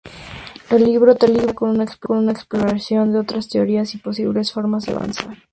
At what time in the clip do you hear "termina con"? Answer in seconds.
1.15-1.69